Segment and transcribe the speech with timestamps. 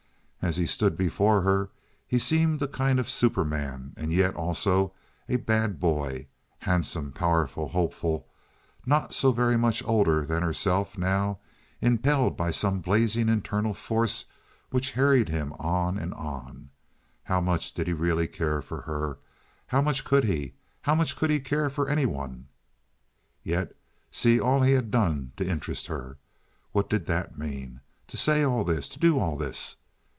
[0.43, 1.69] As he stood before her
[2.07, 4.91] he seemed a kind of superman, and yet also
[5.29, 8.25] a bad boy—handsome, powerful, hopeful,
[8.83, 11.37] not so very much older than herself now,
[11.79, 14.25] impelled by some blazing internal force
[14.71, 16.71] which harried him on and on.
[17.25, 19.19] How much did he really care for her?
[19.67, 20.55] How much could he?
[20.81, 22.47] How much could he care for any one?
[23.43, 23.75] Yet
[24.09, 26.17] see all he had done to interest her.
[26.71, 27.81] What did that mean?
[28.07, 28.89] To say all this?
[28.89, 29.75] To do all this?